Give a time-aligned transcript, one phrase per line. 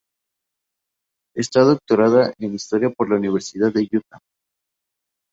[1.35, 4.17] Está doctorada en historia por la Universidad de Utah.